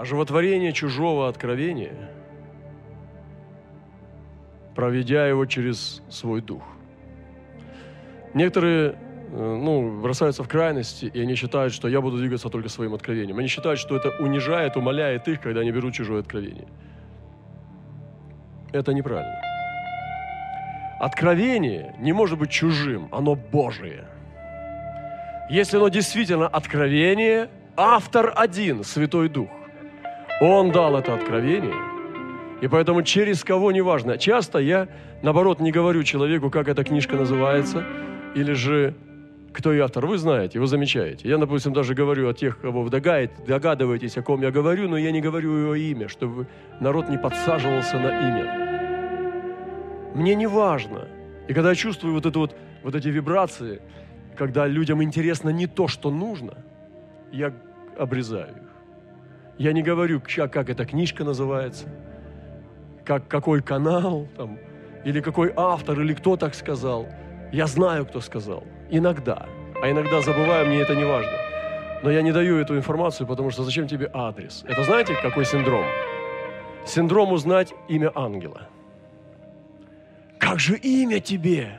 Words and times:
оживотворение 0.00 0.72
чужого 0.72 1.28
откровения, 1.28 1.92
проведя 4.74 5.26
его 5.26 5.44
через 5.44 6.02
свой 6.08 6.40
дух. 6.40 6.62
Некоторые 8.32 8.94
э, 9.30 9.58
ну, 9.62 10.00
бросаются 10.00 10.42
в 10.42 10.48
крайности, 10.48 11.04
и 11.04 11.20
они 11.20 11.34
считают, 11.34 11.74
что 11.74 11.86
я 11.86 12.00
буду 12.00 12.16
двигаться 12.16 12.48
только 12.48 12.70
своим 12.70 12.94
откровением. 12.94 13.38
Они 13.38 13.48
считают, 13.48 13.78
что 13.78 13.94
это 13.94 14.08
унижает, 14.20 14.76
умоляет 14.76 15.28
их, 15.28 15.42
когда 15.42 15.60
они 15.60 15.70
берут 15.70 15.92
чужое 15.92 16.20
откровение. 16.20 16.66
Это 18.72 18.94
неправильно. 18.94 19.38
Откровение 20.98 21.94
не 21.98 22.14
может 22.14 22.38
быть 22.38 22.50
чужим, 22.50 23.08
оно 23.12 23.34
Божие. 23.34 24.06
Если 25.50 25.76
оно 25.76 25.88
действительно 25.88 26.48
откровение, 26.48 27.50
автор 27.76 28.32
один, 28.34 28.82
Святой 28.82 29.28
Дух. 29.28 29.50
Он 30.40 30.70
дал 30.72 30.96
это 30.96 31.14
откровение, 31.14 31.74
и 32.62 32.68
поэтому 32.68 33.02
через 33.02 33.44
кого 33.44 33.72
неважно. 33.72 34.16
Часто 34.16 34.58
я, 34.58 34.88
наоборот, 35.22 35.60
не 35.60 35.70
говорю 35.70 36.02
человеку, 36.02 36.50
как 36.50 36.68
эта 36.68 36.82
книжка 36.82 37.16
называется, 37.16 37.84
или 38.34 38.54
же 38.54 38.94
кто 39.52 39.72
и 39.72 39.78
автор. 39.78 40.06
Вы 40.06 40.16
знаете, 40.16 40.58
вы 40.58 40.66
замечаете. 40.66 41.28
Я, 41.28 41.36
допустим, 41.36 41.72
даже 41.72 41.94
говорю 41.94 42.28
о 42.28 42.34
тех, 42.34 42.58
кого 42.60 42.82
вы 42.82 42.90
догадываетесь, 42.90 44.16
о 44.16 44.22
ком 44.22 44.40
я 44.42 44.50
говорю, 44.50 44.88
но 44.88 44.96
я 44.96 45.10
не 45.10 45.20
говорю 45.20 45.54
его 45.56 45.74
имя, 45.74 46.08
чтобы 46.08 46.46
народ 46.80 47.08
не 47.10 47.18
подсаживался 47.18 47.98
на 47.98 48.08
имя. 48.08 48.70
Мне 50.14 50.34
не 50.34 50.46
важно. 50.46 51.08
И 51.48 51.52
когда 51.52 51.70
я 51.70 51.74
чувствую 51.74 52.14
вот, 52.14 52.26
это 52.26 52.38
вот, 52.38 52.56
вот 52.82 52.94
эти 52.94 53.08
вибрации, 53.08 53.82
когда 54.36 54.66
людям 54.66 55.02
интересно 55.02 55.50
не 55.50 55.66
то, 55.66 55.88
что 55.88 56.10
нужно, 56.10 56.64
я 57.32 57.52
обрезаю 57.98 58.50
их. 58.50 58.69
Я 59.60 59.74
не 59.74 59.82
говорю, 59.82 60.22
как 60.22 60.70
эта 60.70 60.86
книжка 60.86 61.22
называется, 61.22 61.86
как, 63.04 63.28
какой 63.28 63.60
канал, 63.60 64.26
там, 64.34 64.58
или 65.04 65.20
какой 65.20 65.52
автор, 65.54 66.00
или 66.00 66.14
кто 66.14 66.38
так 66.38 66.54
сказал. 66.54 67.06
Я 67.52 67.66
знаю, 67.66 68.06
кто 68.06 68.22
сказал. 68.22 68.64
Иногда. 68.88 69.46
А 69.82 69.90
иногда 69.90 70.22
забываю, 70.22 70.66
мне 70.66 70.80
это 70.80 70.94
не 70.94 71.04
важно. 71.04 71.32
Но 72.02 72.10
я 72.10 72.22
не 72.22 72.32
даю 72.32 72.56
эту 72.56 72.74
информацию, 72.74 73.26
потому 73.26 73.50
что 73.50 73.62
зачем 73.62 73.86
тебе 73.86 74.10
адрес? 74.14 74.64
Это 74.66 74.82
знаете, 74.82 75.14
какой 75.20 75.44
синдром? 75.44 75.84
Синдром 76.86 77.30
узнать 77.30 77.74
имя 77.86 78.10
ангела. 78.14 78.62
Как 80.38 80.58
же 80.58 80.78
имя 80.78 81.20
тебе? 81.20 81.78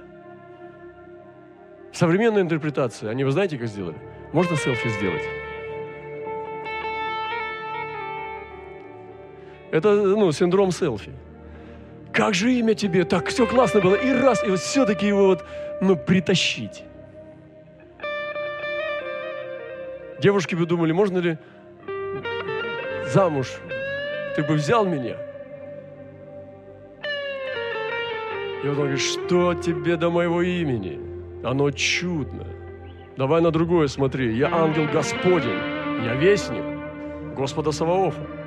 Современная 1.91 2.43
интерпретация, 2.43 3.09
они 3.09 3.23
вы 3.23 3.31
знаете, 3.31 3.57
как 3.57 3.67
сделали? 3.67 3.97
Можно 4.33 4.55
селфи 4.55 4.87
сделать? 4.89 5.40
Это 9.71 9.93
ну, 9.93 10.31
синдром 10.31 10.71
селфи. 10.71 11.11
Как 12.13 12.33
же 12.33 12.51
имя 12.51 12.73
тебе? 12.73 13.05
Так 13.05 13.29
все 13.29 13.47
классно 13.47 13.79
было. 13.79 13.95
И 13.95 14.11
раз, 14.11 14.43
и 14.43 14.49
вот 14.49 14.59
все-таки 14.59 15.07
его 15.07 15.27
вот, 15.27 15.45
ну, 15.79 15.95
притащить. 15.95 16.83
Девушки 20.19 20.55
бы 20.55 20.65
думали, 20.65 20.91
можно 20.91 21.19
ли 21.19 21.37
замуж? 23.07 23.47
Ты 24.35 24.43
бы 24.43 24.55
взял 24.55 24.85
меня? 24.85 25.15
И 28.63 28.67
он 28.67 28.75
говорит, 28.75 28.99
что 28.99 29.53
тебе 29.55 29.95
до 29.95 30.09
моего 30.09 30.41
имени? 30.41 30.99
Оно 31.43 31.71
чудно. 31.71 32.45
Давай 33.17 33.41
на 33.41 33.51
другое 33.51 33.87
смотри. 33.87 34.35
Я 34.35 34.53
ангел 34.53 34.85
Господень. 34.93 36.03
Я 36.03 36.15
вестник 36.15 36.63
Господа 37.35 37.71
Саваофа. 37.71 38.40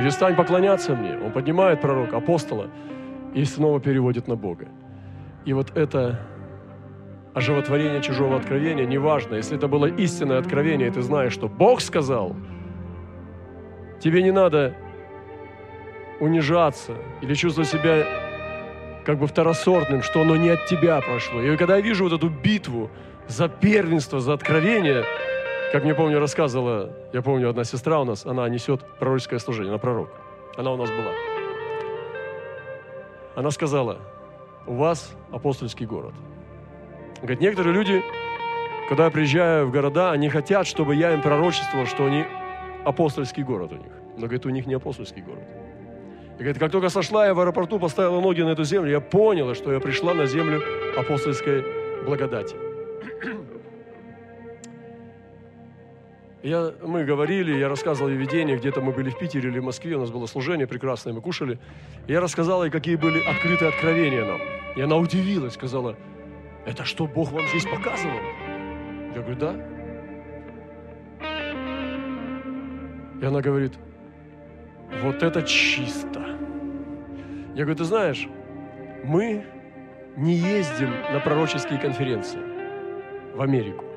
Перестань 0.00 0.34
поклоняться 0.34 0.94
мне. 0.94 1.18
Он 1.18 1.30
поднимает 1.30 1.82
пророка, 1.82 2.16
апостола 2.16 2.70
и 3.34 3.44
снова 3.44 3.80
переводит 3.80 4.28
на 4.28 4.34
Бога. 4.34 4.66
И 5.44 5.52
вот 5.52 5.76
это 5.76 6.18
оживотворение 7.34 8.00
чужого 8.00 8.36
откровения, 8.36 8.86
неважно, 8.86 9.34
если 9.34 9.58
это 9.58 9.68
было 9.68 9.84
истинное 9.84 10.38
откровение, 10.38 10.88
и 10.88 10.90
ты 10.90 11.02
знаешь, 11.02 11.34
что 11.34 11.48
Бог 11.48 11.82
сказал, 11.82 12.34
тебе 14.00 14.22
не 14.22 14.30
надо 14.30 14.74
унижаться 16.18 16.94
или 17.20 17.34
чувствовать 17.34 17.68
себя 17.68 18.06
как 19.04 19.18
бы 19.18 19.26
второсортным, 19.26 20.00
что 20.00 20.22
оно 20.22 20.34
не 20.34 20.48
от 20.48 20.64
тебя 20.64 20.98
прошло. 21.02 21.42
И 21.42 21.54
когда 21.58 21.76
я 21.76 21.82
вижу 21.82 22.04
вот 22.04 22.14
эту 22.14 22.30
битву 22.30 22.90
за 23.28 23.48
первенство, 23.48 24.18
за 24.18 24.32
откровение, 24.32 25.04
как 25.72 25.84
мне 25.84 25.94
помню, 25.94 26.18
рассказывала, 26.18 26.90
я 27.12 27.22
помню, 27.22 27.48
одна 27.48 27.64
сестра 27.64 28.00
у 28.00 28.04
нас, 28.04 28.26
она 28.26 28.48
несет 28.48 28.80
пророческое 28.98 29.38
служение, 29.38 29.70
она 29.70 29.78
пророк. 29.78 30.08
Она 30.56 30.72
у 30.72 30.76
нас 30.76 30.90
была. 30.90 31.12
Она 33.36 33.50
сказала, 33.50 33.98
у 34.66 34.74
вас 34.74 35.14
апостольский 35.30 35.86
город. 35.86 36.12
Говорит, 37.18 37.40
некоторые 37.40 37.72
люди, 37.72 38.02
когда 38.88 39.04
я 39.04 39.10
приезжаю 39.10 39.66
в 39.66 39.70
города, 39.70 40.10
они 40.10 40.28
хотят, 40.28 40.66
чтобы 40.66 40.96
я 40.96 41.14
им 41.14 41.22
пророчествовал, 41.22 41.86
что 41.86 42.06
они 42.06 42.24
апостольский 42.84 43.44
город 43.44 43.72
у 43.72 43.76
них. 43.76 43.92
Но, 44.16 44.22
говорит, 44.22 44.46
у 44.46 44.50
них 44.50 44.66
не 44.66 44.74
апостольский 44.74 45.22
город. 45.22 45.44
И 46.38 46.42
говорит, 46.42 46.58
как 46.58 46.72
только 46.72 46.88
сошла 46.88 47.26
я 47.26 47.34
в 47.34 47.40
аэропорту, 47.40 47.78
поставила 47.78 48.20
ноги 48.20 48.42
на 48.42 48.50
эту 48.50 48.64
землю, 48.64 48.90
я 48.90 49.00
поняла, 49.00 49.54
что 49.54 49.72
я 49.72 49.78
пришла 49.78 50.14
на 50.14 50.26
землю 50.26 50.60
апостольской 50.98 51.64
благодати. 52.04 52.56
Я, 56.42 56.72
мы 56.82 57.04
говорили, 57.04 57.58
я 57.58 57.68
рассказывал 57.68 58.08
ей 58.08 58.16
видение, 58.16 58.56
где-то 58.56 58.80
мы 58.80 58.92
были 58.92 59.10
в 59.10 59.18
Питере 59.18 59.50
или 59.50 59.58
в 59.58 59.64
Москве, 59.64 59.96
у 59.96 60.00
нас 60.00 60.10
было 60.10 60.24
служение 60.24 60.66
прекрасное, 60.66 61.12
мы 61.12 61.20
кушали. 61.20 61.58
Я 62.08 62.20
рассказал 62.20 62.64
ей, 62.64 62.70
какие 62.70 62.96
были 62.96 63.20
открытые 63.20 63.68
откровения 63.68 64.24
нам. 64.24 64.40
И 64.74 64.80
она 64.80 64.96
удивилась, 64.96 65.52
сказала, 65.52 65.96
это 66.64 66.84
что, 66.84 67.06
Бог 67.06 67.30
вам 67.32 67.46
здесь 67.48 67.66
показывал? 67.66 68.16
Я 69.14 69.20
говорю, 69.20 69.36
да. 69.36 69.66
И 73.20 73.24
она 73.24 73.42
говорит, 73.42 73.74
вот 75.02 75.22
это 75.22 75.42
чисто. 75.42 76.20
Я 77.54 77.64
говорю, 77.64 77.76
ты 77.76 77.84
знаешь, 77.84 78.26
мы 79.04 79.44
не 80.16 80.36
ездим 80.36 80.90
на 81.12 81.20
пророческие 81.20 81.78
конференции 81.78 82.40
в 83.34 83.42
Америку. 83.42 83.89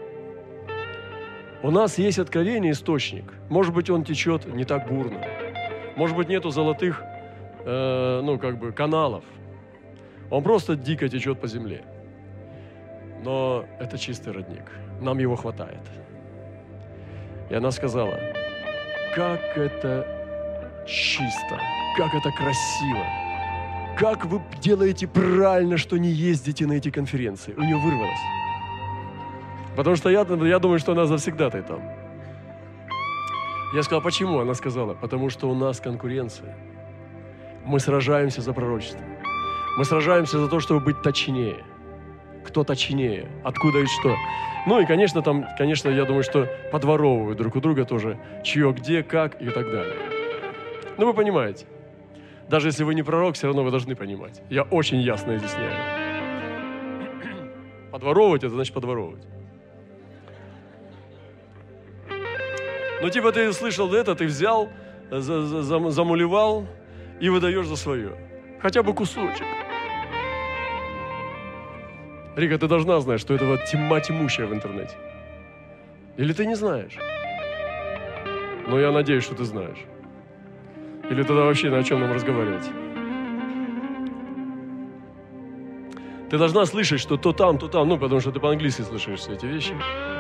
У 1.64 1.72
нас 1.72 1.98
есть 1.98 2.20
откровение, 2.20 2.74
источник. 2.74 3.34
Может 3.50 3.74
быть, 3.74 3.90
он 3.90 4.04
течет 4.04 4.46
не 4.54 4.66
так 4.66 4.86
бурно. 4.90 5.22
Может 5.96 6.18
быть, 6.18 6.28
нету 6.28 6.50
золотых, 6.50 7.02
э, 7.66 8.22
ну, 8.22 8.38
как 8.38 8.60
бы, 8.60 8.74
каналов. 8.74 9.24
Он 10.30 10.44
просто 10.44 10.76
дико 10.76 11.08
течет 11.08 11.40
по 11.40 11.48
земле. 11.48 11.86
Но 13.24 13.64
это 13.80 13.98
чистый 13.98 14.34
родник. 14.34 14.70
Нам 15.00 15.20
его 15.20 15.38
хватает. 15.38 15.80
И 17.50 17.56
она 17.56 17.72
сказала, 17.72 18.20
как 19.16 19.40
это 19.56 20.06
чисто, 20.86 21.58
как 21.96 22.14
это 22.14 22.30
красиво. 22.32 23.06
Как 23.98 24.26
вы 24.26 24.42
делаете 24.60 25.08
правильно, 25.08 25.78
что 25.78 25.96
не 25.98 26.10
ездите 26.10 26.66
на 26.66 26.74
эти 26.74 26.92
конференции. 26.92 27.54
У 27.54 27.62
нее 27.62 27.78
вырвалось. 27.78 28.43
Потому 29.76 29.96
что 29.96 30.10
я, 30.10 30.22
я 30.22 30.60
думаю, 30.60 30.80
что 30.80 30.92
она 30.92 31.06
завсегда-то 31.06 31.64
там. 31.64 31.82
Я 33.74 33.82
сказал, 33.82 34.02
почему? 34.02 34.40
Она 34.40 34.54
сказала, 34.54 34.94
потому 34.94 35.30
что 35.30 35.50
у 35.50 35.56
нас 35.56 35.80
конкуренция. 35.80 36.56
Мы 37.66 37.80
сражаемся 37.80 38.42
за 38.42 38.54
пророчество. 38.54 39.02
Мы 39.78 39.86
сражаемся 39.86 40.38
за 40.38 40.48
то, 40.48 40.60
чтобы 40.60 40.80
быть 40.80 41.02
точнее. 41.02 41.64
Кто 42.46 42.64
точнее, 42.64 43.28
откуда 43.44 43.80
и 43.80 43.86
что. 43.86 44.16
Ну 44.68 44.80
и, 44.80 44.86
конечно, 44.86 45.22
там, 45.24 45.46
конечно, 45.58 45.90
я 45.90 46.06
думаю, 46.06 46.24
что 46.24 46.48
подворовывают 46.72 47.38
друг 47.38 47.56
у 47.56 47.62
друга 47.62 47.86
тоже, 47.86 48.20
чье, 48.44 48.72
где, 48.74 49.02
как 49.02 49.42
и 49.42 49.50
так 49.50 49.66
далее. 49.72 49.96
Ну, 50.98 51.08
вы 51.08 51.14
понимаете. 51.14 51.66
Даже 52.50 52.68
если 52.68 52.84
вы 52.84 52.94
не 52.94 53.02
пророк, 53.02 53.36
все 53.36 53.48
равно 53.48 53.64
вы 53.64 53.72
должны 53.72 53.96
понимать. 53.96 54.44
Я 54.50 54.64
очень 54.64 55.00
ясно 55.00 55.36
изъясняю. 55.36 55.74
Подворовывать– 57.92 58.44
это 58.44 58.54
значит 58.54 58.74
подворовывать. 58.74 59.33
Ну, 63.04 63.10
типа, 63.10 63.34
ты 63.34 63.52
слышал 63.52 63.94
это, 63.94 64.16
ты 64.16 64.26
взял, 64.26 64.70
за, 65.12 65.42
за, 65.42 65.90
замулевал 65.90 66.66
и 67.20 67.28
выдаешь 67.28 67.68
за 67.68 67.76
свое. 67.76 68.16
Хотя 68.62 68.82
бы 68.82 68.94
кусочек. 68.94 69.46
Рика, 72.38 72.58
ты 72.58 72.70
должна 72.70 73.02
знать, 73.02 73.20
что 73.20 73.34
это 73.34 73.44
вот 73.44 73.66
тьма 73.66 74.00
тьмущая 74.00 74.48
в 74.48 74.54
интернете. 74.54 74.96
Или 76.16 76.32
ты 76.32 76.46
не 76.46 76.56
знаешь? 76.56 76.98
Но 78.70 78.80
я 78.80 78.94
надеюсь, 78.94 79.26
что 79.26 79.36
ты 79.36 79.44
знаешь. 79.44 79.80
Или 81.10 81.24
тогда 81.24 81.44
вообще 81.44 81.70
на 81.70 81.84
чем 81.84 82.00
нам 82.00 82.14
разговаривать? 82.14 82.70
Ты 86.30 86.38
должна 86.38 86.66
слышать, 86.66 87.02
что 87.02 87.18
то 87.18 87.34
там, 87.34 87.58
то 87.58 87.68
там, 87.68 87.90
ну, 87.90 87.98
потому 87.98 88.22
что 88.22 88.32
ты 88.32 88.40
по-английски 88.40 88.84
слышишь 88.84 89.20
все 89.20 89.34
эти 89.34 89.46
вещи. 89.46 89.76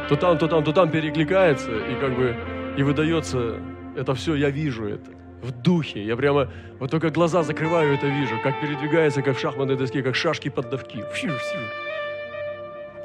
То 0.10 0.18
там, 0.18 0.38
то 0.38 0.50
там, 0.50 0.66
то 0.66 0.74
там 0.74 0.92
перекликается, 0.92 1.72
и 1.72 1.96
как 1.96 2.18
бы 2.18 2.36
И 2.78 2.84
выдается 2.84 3.60
это 3.96 4.14
все, 4.16 4.36
я 4.36 4.50
вижу 4.50 4.88
это 4.88 5.12
в 5.42 5.52
духе. 5.52 6.04
Я 6.04 6.16
прямо 6.16 6.50
вот 6.80 6.90
только 6.90 7.10
глаза 7.10 7.44
закрываю, 7.44 7.94
это 7.94 8.08
вижу, 8.08 8.40
как 8.42 8.60
передвигается, 8.62 9.22
как 9.22 9.38
в 9.38 9.40
шахматной 9.40 9.76
доске, 9.76 10.02
как 10.02 10.16
шашки 10.16 10.50
под 10.50 10.70
давки. 10.70 11.04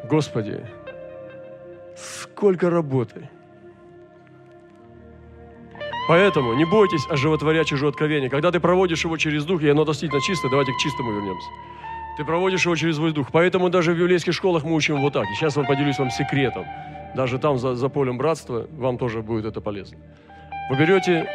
Господи, 0.05 0.65
сколько 1.97 2.70
работы. 2.70 3.29
Поэтому 6.09 6.55
не 6.55 6.65
бойтесь 6.65 7.06
оживотворять 7.11 7.67
чужое 7.67 7.91
откровение. 7.91 8.31
Когда 8.31 8.50
ты 8.50 8.61
проводишь 8.61 9.05
его 9.05 9.19
через 9.19 9.44
дух, 9.44 9.62
и 9.62 9.69
оно 9.69 9.85
действительно 9.85 10.23
чистое, 10.23 10.50
давайте 10.50 10.73
к 10.73 10.79
чистому 10.79 11.12
вернемся. 11.12 11.49
Ты 12.17 12.25
проводишь 12.25 12.65
его 12.65 12.75
через 12.76 12.97
свой 12.97 13.12
дух. 13.12 13.29
Поэтому 13.31 13.69
даже 13.69 13.93
в 13.93 13.99
библейских 13.99 14.32
школах 14.32 14.65
мы 14.65 14.75
учим 14.75 15.03
вот 15.03 15.12
так. 15.12 15.25
И 15.25 15.35
сейчас 15.35 15.56
вам 15.56 15.67
поделюсь 15.67 15.99
вам 15.99 16.11
секретом. 16.11 16.65
Даже 17.14 17.38
там, 17.38 17.58
за, 17.58 17.75
за 17.75 17.88
полем 17.88 18.19
братства, 18.19 18.66
вам 18.70 18.99
тоже 18.99 19.22
будет 19.22 19.44
это 19.44 19.60
полезно. 19.60 19.99
Вы 20.70 20.76
берете 20.76 21.28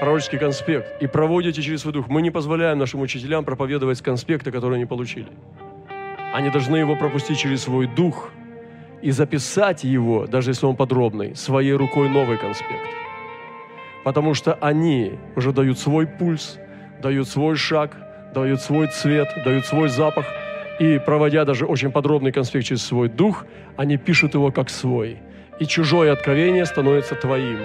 пророческий 0.00 0.38
конспект 0.38 1.02
и 1.02 1.06
проводите 1.06 1.62
через 1.62 1.80
свой 1.80 1.92
дух. 1.92 2.08
Мы 2.08 2.22
не 2.22 2.30
позволяем 2.30 2.78
нашим 2.78 3.00
учителям 3.00 3.44
проповедовать 3.44 4.00
конспекты, 4.00 4.50
которые 4.52 4.76
они 4.76 4.86
получили. 4.86 5.28
Они 6.32 6.50
должны 6.50 6.76
его 6.76 6.94
пропустить 6.96 7.38
через 7.38 7.62
свой 7.62 7.86
дух 7.86 8.30
и 9.02 9.10
записать 9.10 9.84
его, 9.84 10.26
даже 10.26 10.50
если 10.50 10.66
он 10.66 10.76
подробный, 10.76 11.34
своей 11.34 11.72
рукой 11.72 12.08
новый 12.08 12.36
конспект. 12.36 12.88
Потому 14.04 14.34
что 14.34 14.54
они 14.54 15.12
уже 15.36 15.52
дают 15.52 15.78
свой 15.78 16.06
пульс, 16.06 16.58
дают 17.02 17.28
свой 17.28 17.56
шаг, 17.56 17.96
дают 18.34 18.60
свой 18.60 18.88
цвет, 18.88 19.28
дают 19.44 19.66
свой 19.66 19.88
запах. 19.88 20.26
И 20.78 21.00
проводя 21.04 21.44
даже 21.44 21.66
очень 21.66 21.90
подробный 21.90 22.32
конспект 22.32 22.66
через 22.66 22.82
свой 22.84 23.08
дух, 23.08 23.46
они 23.76 23.96
пишут 23.96 24.34
его 24.34 24.52
как 24.52 24.70
свой. 24.70 25.18
И 25.58 25.66
чужое 25.66 26.12
откровение 26.12 26.64
становится 26.66 27.14
твоим. 27.14 27.58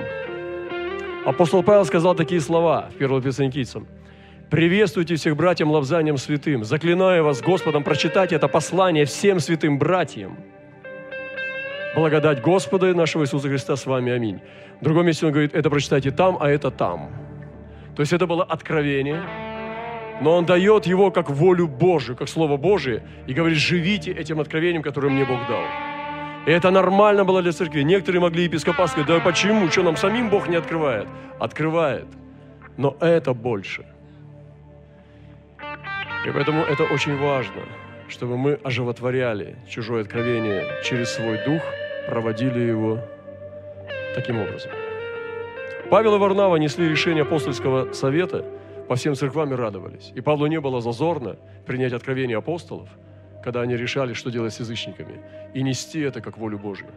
Апостол 1.26 1.64
Павел 1.64 1.86
сказал 1.86 2.16
такие 2.16 2.42
слова 2.42 2.90
в 2.92 2.96
1 3.02 3.22
Фессалоникийцам. 3.22 3.88
«Приветствуйте 4.50 5.16
всех 5.16 5.36
братьям 5.36 5.72
лавзанием 5.72 6.18
святым. 6.18 6.64
Заклинаю 6.64 7.24
вас 7.24 7.42
Господом 7.42 7.84
прочитать 7.84 8.34
это 8.34 8.48
послание 8.48 9.06
всем 9.06 9.40
святым 9.40 9.78
братьям. 9.78 10.38
Благодать 11.96 12.42
Господа 12.42 12.94
нашего 12.94 13.24
Иисуса 13.24 13.48
Христа 13.48 13.76
с 13.76 13.86
вами. 13.86 14.12
Аминь». 14.12 14.42
В 14.84 14.84
другом 14.84 15.06
месте 15.06 15.26
он 15.26 15.32
говорит, 15.32 15.56
это 15.56 15.70
прочитайте 15.70 16.12
там, 16.12 16.38
а 16.42 16.50
это 16.50 16.70
там. 16.70 17.10
То 17.96 18.02
есть 18.02 18.12
это 18.12 18.28
было 18.28 18.44
откровение, 18.44 19.22
но 20.22 20.38
он 20.38 20.46
дает 20.46 20.86
его 20.86 21.12
как 21.12 21.30
волю 21.30 21.68
Божию, 21.68 22.16
как 22.18 22.30
Слово 22.30 22.58
Божие, 22.58 23.04
и 23.28 23.34
говорит, 23.34 23.58
живите 23.58 24.12
этим 24.12 24.40
откровением, 24.40 24.82
которое 24.82 25.10
мне 25.10 25.26
Бог 25.26 25.40
дал. 25.48 25.64
И 26.46 26.52
это 26.52 26.72
нормально 26.72 27.24
было 27.24 27.42
для 27.42 27.52
церкви. 27.52 27.84
Некоторые 27.84 28.22
могли 28.22 28.44
епископат 28.44 28.90
сказать, 28.90 29.08
да 29.08 29.20
почему, 29.20 29.70
что 29.70 29.84
нам 29.84 29.96
самим 29.96 30.30
Бог 30.30 30.50
не 30.50 30.58
открывает? 30.58 31.08
Открывает. 31.40 32.08
Но 32.78 32.98
это 33.00 33.34
больше. 33.34 33.86
И 36.26 36.32
поэтому 36.32 36.64
это 36.64 36.84
очень 36.84 37.18
важно, 37.18 37.62
чтобы 38.10 38.38
мы 38.38 38.60
оживотворяли 38.64 39.56
чужое 39.70 40.02
откровение 40.02 40.66
через 40.84 41.10
свой 41.10 41.38
дух, 41.46 41.62
проводили 42.08 42.60
его 42.60 43.00
таким 44.16 44.40
образом. 44.40 44.72
Павел 45.90 46.16
и 46.16 46.18
Варнава 46.18 46.56
несли 46.58 46.90
решение 46.90 47.24
апостольского 47.24 47.94
совета 47.94 48.46
по 48.88 48.96
всем 48.96 49.16
церквам 49.16 49.54
и 49.54 49.56
радовались. 49.56 50.12
И 50.16 50.22
Павлу 50.22 50.48
не 50.48 50.60
было 50.60 50.82
зазорно 50.82 51.38
принять 51.66 51.94
откровение 51.94 52.38
апостолов– 52.38 52.90
когда 53.44 53.62
они 53.62 53.76
решали, 53.76 54.14
что 54.14 54.32
делать 54.32 54.54
с 54.54 54.60
язычниками, 54.60 55.22
и 55.54 55.62
нести 55.62 56.00
это 56.00 56.22
как 56.22 56.38
волю 56.38 56.58
Божью. 56.58 56.88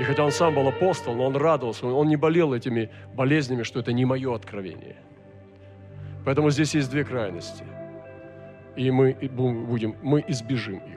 И 0.00 0.02
хотя 0.02 0.24
он 0.24 0.32
сам 0.32 0.54
был 0.54 0.66
апостол, 0.66 1.14
но 1.14 1.26
он 1.26 1.36
радовался, 1.36 1.86
он 1.86 2.08
не 2.08 2.16
болел 2.16 2.54
этими 2.54 2.90
болезнями, 3.14 3.62
что 3.62 3.78
это 3.78 3.92
не 3.92 4.04
мое 4.04 4.34
откровение. 4.34 4.96
Поэтому 6.24 6.50
здесь 6.50 6.74
есть 6.74 6.90
две 6.90 7.04
крайности. 7.04 7.64
И 8.74 8.90
мы 8.90 9.12
будем, 9.12 9.94
мы 10.02 10.24
избежим 10.26 10.78
их. 10.78 10.93